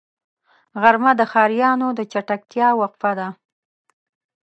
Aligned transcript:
غرمه 0.81 1.11
د 1.19 1.21
ښاريانو 1.31 1.87
د 1.97 1.99
چټکتیا 2.11 2.67
وقفه 2.81 3.11
ده 3.19 3.27